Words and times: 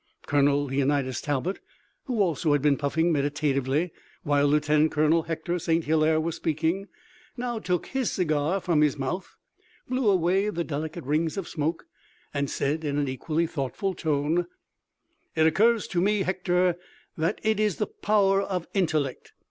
Colonel 0.25 0.63
Leonidas 0.65 1.21
Talbot, 1.21 1.59
who 2.05 2.21
also 2.21 2.53
had 2.53 2.61
been 2.63 2.75
puffing 2.75 3.11
meditatively 3.11 3.93
while 4.23 4.47
Lieutenant 4.47 4.91
Colonel 4.91 5.21
Hector 5.21 5.59
St. 5.59 5.83
Hilaire 5.83 6.19
was 6.19 6.35
speaking, 6.35 6.87
now 7.37 7.59
took 7.59 7.85
his 7.85 8.09
cigar 8.11 8.59
from 8.59 8.81
his 8.81 8.97
mouth, 8.97 9.35
blew 9.87 10.09
away 10.09 10.49
the 10.49 10.63
delicate 10.63 11.03
rings 11.03 11.37
of 11.37 11.47
smoke, 11.47 11.85
and 12.33 12.49
said 12.49 12.83
in 12.83 12.97
an 12.97 13.07
equally 13.07 13.45
thoughtful 13.45 13.93
tone: 13.93 14.47
"It 15.35 15.45
occurs 15.45 15.85
to 15.89 16.01
me, 16.01 16.23
Hector, 16.23 16.79
that 17.15 17.39
it 17.43 17.59
is 17.59 17.75
the 17.75 17.85
power 17.85 18.41
of 18.41 18.67
intellect. 18.73 19.33